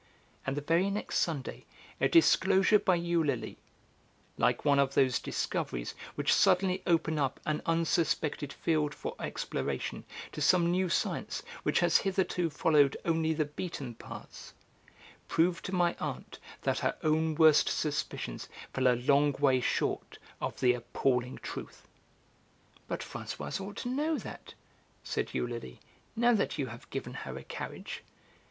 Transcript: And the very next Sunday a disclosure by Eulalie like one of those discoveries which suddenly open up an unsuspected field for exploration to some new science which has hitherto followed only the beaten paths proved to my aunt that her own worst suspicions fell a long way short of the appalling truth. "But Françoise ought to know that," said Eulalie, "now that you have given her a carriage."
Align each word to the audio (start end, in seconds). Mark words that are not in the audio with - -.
And 0.47 0.57
the 0.57 0.61
very 0.61 0.89
next 0.89 1.19
Sunday 1.19 1.65
a 2.01 2.07
disclosure 2.09 2.79
by 2.79 2.95
Eulalie 2.95 3.59
like 4.35 4.65
one 4.65 4.79
of 4.79 4.95
those 4.95 5.19
discoveries 5.19 5.93
which 6.15 6.33
suddenly 6.33 6.81
open 6.87 7.19
up 7.19 7.39
an 7.45 7.61
unsuspected 7.67 8.51
field 8.51 8.95
for 8.95 9.13
exploration 9.19 10.03
to 10.31 10.41
some 10.41 10.71
new 10.71 10.89
science 10.89 11.43
which 11.61 11.81
has 11.81 11.97
hitherto 11.97 12.49
followed 12.49 12.97
only 13.05 13.31
the 13.31 13.45
beaten 13.45 13.93
paths 13.93 14.53
proved 15.27 15.63
to 15.65 15.71
my 15.75 15.95
aunt 15.99 16.39
that 16.63 16.79
her 16.79 16.97
own 17.03 17.35
worst 17.35 17.69
suspicions 17.69 18.49
fell 18.73 18.87
a 18.87 18.97
long 18.97 19.33
way 19.33 19.59
short 19.61 20.17
of 20.41 20.59
the 20.61 20.73
appalling 20.73 21.37
truth. 21.43 21.87
"But 22.87 23.01
Françoise 23.01 23.61
ought 23.61 23.77
to 23.77 23.89
know 23.89 24.17
that," 24.17 24.55
said 25.03 25.35
Eulalie, 25.35 25.79
"now 26.15 26.33
that 26.33 26.57
you 26.57 26.65
have 26.65 26.89
given 26.89 27.13
her 27.13 27.37
a 27.37 27.43
carriage." 27.43 28.01